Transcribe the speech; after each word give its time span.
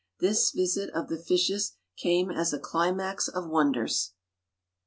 This 0.19 0.49
visit 0.49 0.89
of 0.95 1.09
the 1.09 1.17
fishes 1.19 1.73
came 1.95 2.31
as 2.31 2.53
a 2.53 2.57
climax 2.59 3.27
of 3.27 3.47
wonders. 3.47 4.13